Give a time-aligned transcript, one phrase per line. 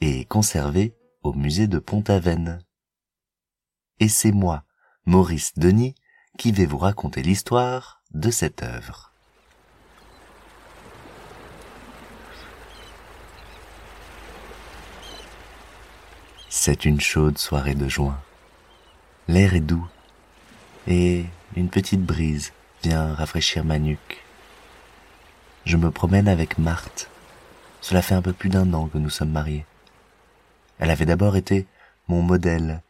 [0.00, 2.58] et conservée au musée de Pont-Aven.
[4.00, 4.64] Et c'est moi,
[5.06, 5.94] Maurice Denis,
[6.36, 9.12] qui vais vous raconter l'histoire de cette œuvre.
[16.48, 18.20] C'est une chaude soirée de juin.
[19.28, 19.86] L'air est doux
[20.88, 21.24] et
[21.54, 24.23] une petite brise vient rafraîchir ma nuque.
[25.64, 27.08] Je me promène avec Marthe.
[27.80, 29.64] Cela fait un peu plus d'un an que nous sommes mariés.
[30.78, 31.66] Elle avait d'abord été
[32.08, 32.82] mon modèle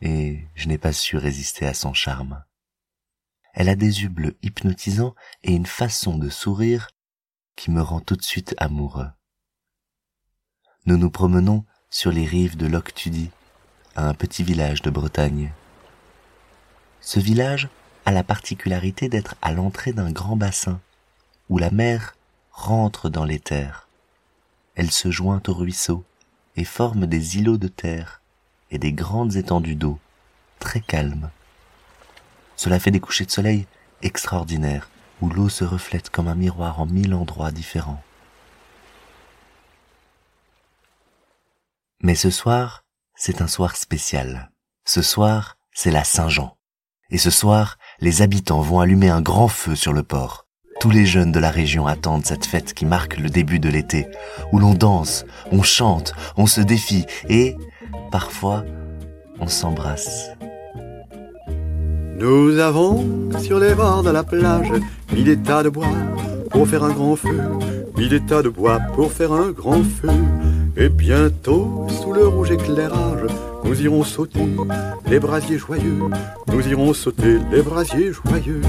[0.00, 2.42] et je n'ai pas su résister à son charme.
[3.54, 6.90] Elle a des yeux bleus hypnotisants et une façon de sourire
[7.56, 9.10] qui me rend tout de suite amoureux.
[10.86, 13.30] Nous nous promenons sur les rives de Loctudie,
[13.96, 15.52] un petit village de Bretagne.
[17.00, 17.68] Ce village
[18.06, 20.80] a la particularité d'être à l'entrée d'un grand bassin,
[21.48, 22.16] où la mer
[22.50, 23.88] rentre dans les terres.
[24.74, 26.04] Elle se joint au ruisseau
[26.56, 28.20] et forme des îlots de terre
[28.70, 29.98] et des grandes étendues d'eau,
[30.58, 31.30] très calmes.
[32.56, 33.66] Cela fait des couchers de soleil
[34.02, 38.02] extraordinaires, où l'eau se reflète comme un miroir en mille endroits différents.
[42.00, 44.50] Mais ce soir, c'est un soir spécial.
[44.84, 46.56] Ce soir, c'est la Saint-Jean.
[47.10, 50.47] Et ce soir, les habitants vont allumer un grand feu sur le port.
[50.80, 54.06] Tous les jeunes de la région attendent cette fête qui marque le début de l'été,
[54.52, 57.56] où l'on danse, on chante, on se défie et,
[58.12, 58.64] parfois,
[59.40, 60.30] on s'embrasse.
[62.16, 63.04] Nous avons
[63.40, 64.72] sur les bords de la plage
[65.12, 65.88] mis des tas de bois
[66.50, 67.40] pour faire un grand feu,
[67.96, 70.10] mis des tas de bois pour faire un grand feu.
[70.76, 73.26] Et bientôt, sous le rouge éclairage,
[73.64, 74.46] nous irons sauter
[75.08, 76.04] les brasiers joyeux,
[76.52, 78.62] nous irons sauter les brasiers joyeux.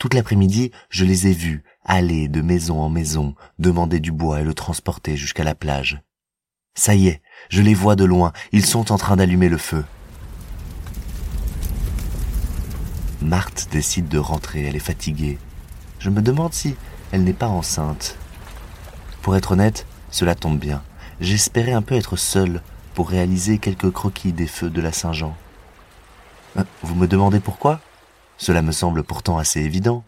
[0.00, 4.44] Toute l'après-midi, je les ai vus aller de maison en maison, demander du bois et
[4.44, 6.00] le transporter jusqu'à la plage.
[6.74, 9.84] Ça y est, je les vois de loin, ils sont en train d'allumer le feu.
[13.20, 15.38] Marthe décide de rentrer, elle est fatiguée.
[15.98, 16.76] Je me demande si
[17.12, 18.16] elle n'est pas enceinte.
[19.20, 20.82] Pour être honnête, cela tombe bien.
[21.20, 22.62] J'espérais un peu être seule
[22.94, 25.36] pour réaliser quelques croquis des feux de la Saint-Jean.
[26.56, 27.82] Hein, Vous me demandez pourquoi?
[28.40, 30.02] Cela me semble pourtant assez évident.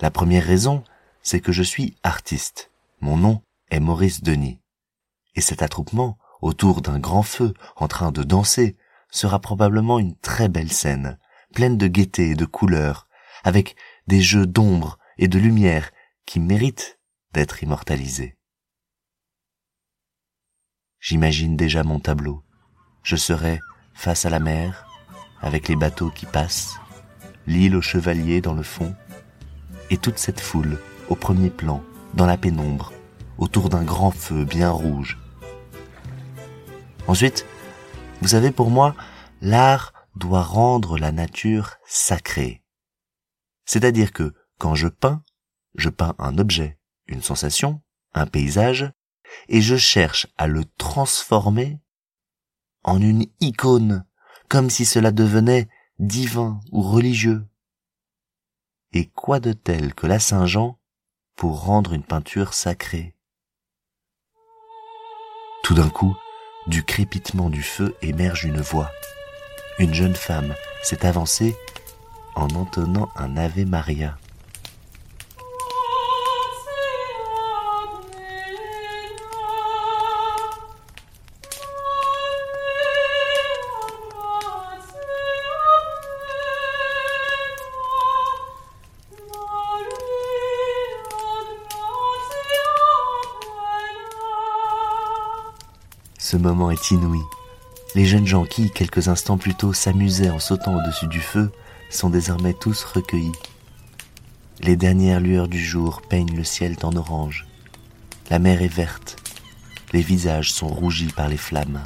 [0.00, 0.84] La première raison,
[1.20, 2.70] c'est que je suis artiste.
[3.00, 4.60] Mon nom est Maurice Denis.
[5.34, 8.76] Et cet attroupement, autour d'un grand feu, en train de danser,
[9.10, 11.18] sera probablement une très belle scène,
[11.52, 13.08] pleine de gaieté et de couleurs,
[13.42, 13.74] avec
[14.06, 15.90] des jeux d'ombre et de lumière
[16.26, 17.00] qui méritent
[17.32, 18.36] d'être immortalisés.
[21.00, 22.44] J'imagine déjà mon tableau.
[23.02, 23.58] Je serai
[23.92, 24.86] face à la mer,
[25.40, 26.76] avec les bateaux qui passent,
[27.46, 28.94] l'île aux chevaliers dans le fond,
[29.90, 30.78] et toute cette foule
[31.08, 31.82] au premier plan,
[32.14, 32.92] dans la pénombre,
[33.38, 35.18] autour d'un grand feu bien rouge.
[37.06, 37.46] Ensuite,
[38.22, 38.94] vous savez, pour moi,
[39.40, 42.62] l'art doit rendre la nature sacrée.
[43.66, 45.22] C'est-à-dire que, quand je peins,
[45.74, 47.82] je peins un objet, une sensation,
[48.14, 48.90] un paysage,
[49.48, 51.80] et je cherche à le transformer
[52.84, 54.06] en une icône,
[54.48, 55.68] comme si cela devenait
[55.98, 57.46] divin ou religieux.
[58.92, 60.78] Et quoi de tel que la Saint-Jean
[61.36, 63.16] pour rendre une peinture sacrée?
[65.62, 66.16] Tout d'un coup,
[66.66, 68.90] du crépitement du feu émerge une voix.
[69.78, 71.56] Une jeune femme s'est avancée
[72.34, 74.18] en entonnant un Ave Maria.
[96.34, 97.20] Ce moment est inouï.
[97.94, 101.52] Les jeunes gens qui, quelques instants plus tôt, s'amusaient en sautant au-dessus du feu,
[101.90, 103.38] sont désormais tous recueillis.
[104.58, 107.46] Les dernières lueurs du jour peignent le ciel en orange.
[108.30, 109.14] La mer est verte.
[109.92, 111.84] Les visages sont rougis par les flammes.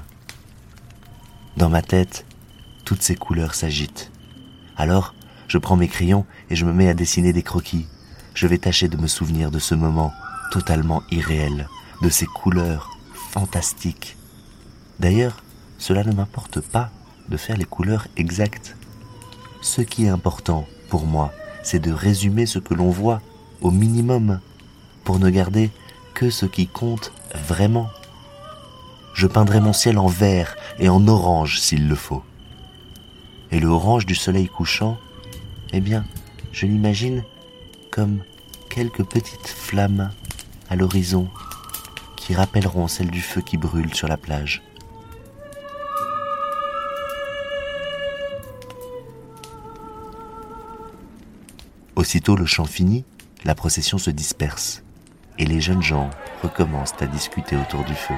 [1.59, 2.25] Dans ma tête,
[2.87, 4.11] toutes ces couleurs s'agitent.
[4.79, 5.13] Alors,
[5.47, 7.87] je prends mes crayons et je me mets à dessiner des croquis.
[8.33, 10.11] je vais tâcher de me souvenir de ce moment
[10.51, 11.69] totalement irréel,
[12.01, 14.18] de ces couleurs fantastiques.
[15.01, 15.43] D'ailleurs,
[15.79, 16.91] cela ne m'importe pas
[17.29, 18.77] de faire les couleurs exactes.
[19.61, 23.21] Ce qui est important pour moi, c'est de résumer ce que l'on voit
[23.61, 24.41] au minimum,
[25.05, 25.71] pour ne garder
[26.15, 27.89] que ce qui compte vraiment.
[29.15, 32.23] Je peindrai mon ciel en vert et en orange s'il le faut.
[33.51, 34.99] Et le orange du soleil couchant,
[35.73, 36.05] eh bien,
[36.53, 37.25] je l'imagine
[37.91, 38.23] comme
[38.69, 40.11] quelques petites flammes
[40.69, 41.29] à l'horizon
[42.17, 44.63] qui rappelleront celles du feu qui brûle sur la plage.
[51.99, 53.05] Aussitôt le chant fini,
[53.45, 54.85] la procession se disperse
[55.37, 56.11] et les jeunes gens
[56.45, 58.15] recommencent à discuter autour du feu.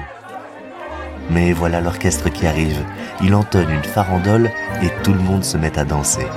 [1.31, 2.85] Mais voilà l'orchestre qui arrive.
[3.23, 4.51] Il entonne une farandole
[4.83, 6.27] et tout le monde se met à danser.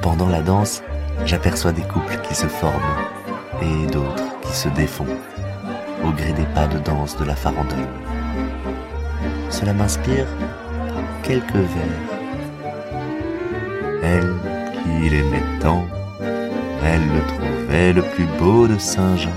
[0.00, 0.82] Pendant la danse,
[1.26, 2.96] j'aperçois des couples qui se forment
[3.60, 5.06] et d'autres qui se défont
[6.06, 7.86] au gré des pas de danse de la farandole.
[9.50, 10.26] Cela m'inspire
[11.22, 12.09] quelques vers
[14.02, 14.34] elle
[14.82, 15.86] qui l'aimait tant,
[16.82, 19.34] elle le trouvait le plus beau de Saint-Jean.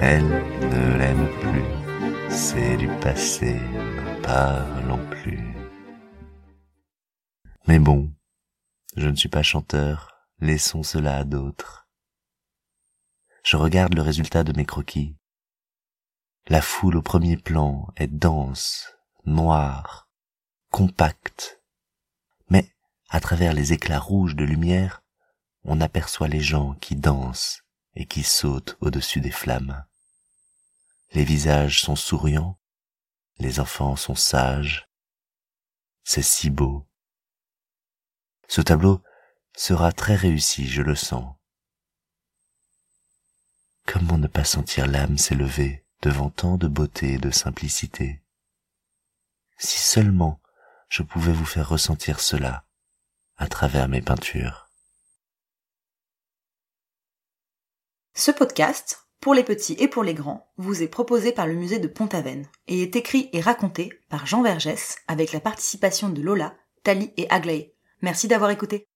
[0.00, 5.54] Elle ne l'aime plus, c'est du passé, n'en parlons plus.
[7.68, 8.12] Mais bon,
[8.96, 11.88] je ne suis pas chanteur, laissons cela à d'autres.
[13.44, 15.16] Je regarde le résultat de mes croquis.
[16.48, 18.92] La foule au premier plan est dense,
[19.24, 20.08] noire,
[20.70, 21.61] compacte,
[23.12, 25.02] à travers les éclats rouges de lumière,
[25.64, 27.62] on aperçoit les gens qui dansent
[27.94, 29.84] et qui sautent au-dessus des flammes.
[31.12, 32.58] Les visages sont souriants,
[33.38, 34.88] les enfants sont sages.
[36.04, 36.88] C'est si beau.
[38.48, 39.02] Ce tableau
[39.54, 41.36] sera très réussi, je le sens.
[43.84, 48.22] Comment ne pas sentir l'âme s'élever devant tant de beauté et de simplicité?
[49.58, 50.40] Si seulement
[50.88, 52.64] je pouvais vous faire ressentir cela
[53.36, 54.68] à travers mes peintures.
[58.14, 61.78] Ce podcast, pour les petits et pour les grands, vous est proposé par le musée
[61.78, 66.54] de Pont-Aven et est écrit et raconté par Jean Vergès avec la participation de Lola,
[66.82, 67.74] Tali et Aglaé.
[68.02, 68.91] Merci d'avoir écouté.